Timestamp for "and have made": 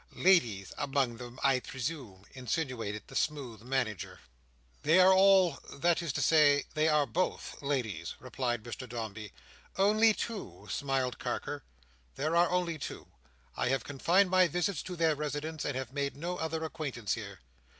15.65-16.17